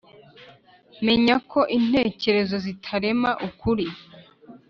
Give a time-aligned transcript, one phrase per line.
[1.05, 3.87] menyako intekerezo zitarema ukuri,